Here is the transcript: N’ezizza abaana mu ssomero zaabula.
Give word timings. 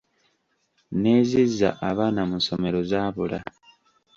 N’ezizza 1.01 1.69
abaana 1.89 2.21
mu 2.29 2.37
ssomero 2.41 2.79
zaabula. 2.89 3.39